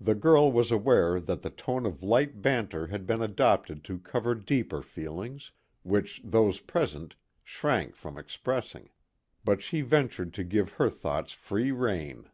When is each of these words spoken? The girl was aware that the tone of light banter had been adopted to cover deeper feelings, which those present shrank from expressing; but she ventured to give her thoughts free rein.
The 0.00 0.14
girl 0.14 0.50
was 0.50 0.70
aware 0.72 1.20
that 1.20 1.42
the 1.42 1.50
tone 1.50 1.84
of 1.84 2.02
light 2.02 2.40
banter 2.40 2.86
had 2.86 3.06
been 3.06 3.20
adopted 3.20 3.84
to 3.84 3.98
cover 3.98 4.34
deeper 4.34 4.80
feelings, 4.80 5.52
which 5.82 6.22
those 6.24 6.60
present 6.60 7.14
shrank 7.44 7.94
from 7.94 8.16
expressing; 8.16 8.88
but 9.44 9.60
she 9.60 9.82
ventured 9.82 10.32
to 10.32 10.44
give 10.44 10.72
her 10.80 10.88
thoughts 10.88 11.32
free 11.34 11.72
rein. 11.72 12.30